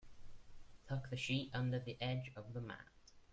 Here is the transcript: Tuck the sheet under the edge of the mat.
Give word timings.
Tuck 0.89 1.11
the 1.11 1.15
sheet 1.15 1.51
under 1.53 1.77
the 1.79 1.95
edge 2.01 2.31
of 2.35 2.55
the 2.55 2.61
mat. 2.61 2.87